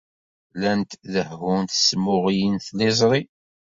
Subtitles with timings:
[0.53, 3.21] Llant dehhunt s tmuɣli n tliẓri.